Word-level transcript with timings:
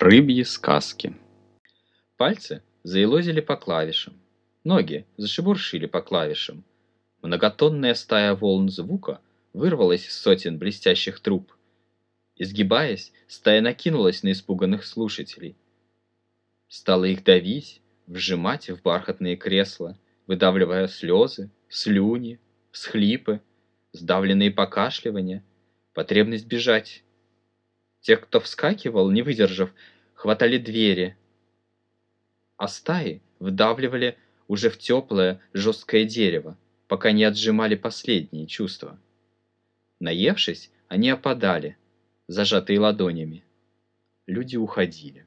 Рыбьи 0.00 0.44
сказки. 0.44 1.14
Пальцы 2.16 2.62
заелозили 2.84 3.42
по 3.42 3.54
клавишам. 3.58 4.18
Ноги 4.64 5.04
зашебуршили 5.18 5.84
по 5.84 6.00
клавишам. 6.00 6.64
Многотонная 7.20 7.92
стая 7.92 8.34
волн 8.34 8.70
звука 8.70 9.20
вырвалась 9.52 10.06
из 10.06 10.18
сотен 10.18 10.56
блестящих 10.56 11.20
труб. 11.20 11.54
Изгибаясь, 12.34 13.12
стая 13.28 13.60
накинулась 13.60 14.22
на 14.22 14.32
испуганных 14.32 14.86
слушателей. 14.86 15.54
Стала 16.66 17.04
их 17.04 17.22
давить, 17.22 17.82
вжимать 18.06 18.70
в 18.70 18.80
бархатные 18.80 19.36
кресла, 19.36 19.98
выдавливая 20.26 20.88
слезы, 20.88 21.50
слюни, 21.68 22.40
всхлипы, 22.70 23.42
сдавленные 23.92 24.50
покашливания, 24.50 25.44
потребность 25.92 26.46
бежать. 26.46 27.04
Тех, 28.00 28.22
кто 28.22 28.40
вскакивал, 28.40 29.10
не 29.10 29.22
выдержав, 29.22 29.70
хватали 30.14 30.58
двери, 30.58 31.16
а 32.56 32.68
стаи 32.68 33.22
вдавливали 33.38 34.18
уже 34.48 34.68
в 34.68 34.78
теплое 34.78 35.40
жесткое 35.52 36.04
дерево, 36.04 36.58
пока 36.88 37.12
не 37.12 37.24
отжимали 37.24 37.74
последние 37.74 38.46
чувства. 38.46 38.98
Наевшись, 39.98 40.70
они 40.88 41.08
опадали, 41.08 41.76
зажатые 42.26 42.80
ладонями. 42.80 43.44
Люди 44.26 44.56
уходили. 44.56 45.26